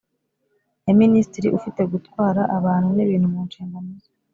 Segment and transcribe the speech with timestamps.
[0.85, 4.09] Ya minisitiri ufite gutwara abantu n ibintu mu nshingano ze